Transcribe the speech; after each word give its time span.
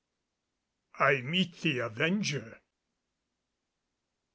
I 0.97 1.21
MEET 1.21 1.61
THE 1.61 1.77
AVENGER. 1.79 2.59